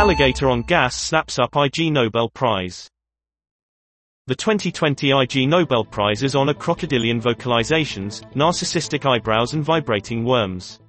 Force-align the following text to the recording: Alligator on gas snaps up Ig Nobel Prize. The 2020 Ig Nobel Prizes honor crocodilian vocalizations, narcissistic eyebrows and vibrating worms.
Alligator 0.00 0.48
on 0.48 0.62
gas 0.62 0.96
snaps 0.96 1.38
up 1.38 1.54
Ig 1.54 1.92
Nobel 1.92 2.30
Prize. 2.30 2.88
The 4.28 4.34
2020 4.34 5.10
Ig 5.10 5.46
Nobel 5.46 5.84
Prizes 5.84 6.34
honor 6.34 6.54
crocodilian 6.54 7.20
vocalizations, 7.20 8.22
narcissistic 8.32 9.04
eyebrows 9.04 9.52
and 9.52 9.62
vibrating 9.62 10.24
worms. 10.24 10.80